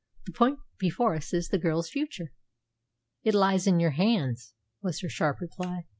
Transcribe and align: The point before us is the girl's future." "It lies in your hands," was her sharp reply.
The 0.25 0.31
point 0.31 0.57
before 0.79 1.13
us 1.13 1.31
is 1.31 1.49
the 1.49 1.59
girl's 1.59 1.91
future." 1.91 2.33
"It 3.21 3.35
lies 3.35 3.67
in 3.67 3.79
your 3.79 3.91
hands," 3.91 4.55
was 4.81 5.01
her 5.01 5.09
sharp 5.09 5.39
reply. 5.39 5.85